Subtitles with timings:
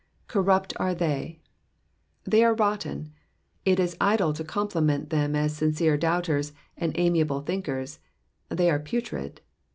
[0.25, 1.37] '''^ Corrupt are they.'''*
[2.23, 3.13] They are rotten.
[3.65, 7.99] It is idle to compliment them as sincere doubters, and amiable think(:rs—
[8.57, 9.41] they are putrid.